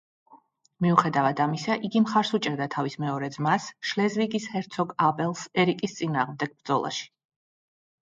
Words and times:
მიუხედავად 0.85 1.41
ამისა, 1.45 1.75
იგი 1.89 2.01
მხარს 2.05 2.31
უჭერდა 2.39 2.69
თავის 2.77 2.97
მეორე 3.05 3.31
ძმას, 3.37 3.69
შლეზვიგის 3.93 4.51
ჰერცოგ 4.57 4.99
აბელს 5.11 5.47
ერიკის 5.67 5.99
წინააღმდეგ 6.03 6.61
ბრძოლაში. 6.61 7.11